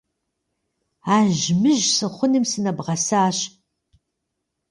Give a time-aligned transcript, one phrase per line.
[1.15, 3.37] Ажьмыжь сыхъуным сынэбгъэсащ.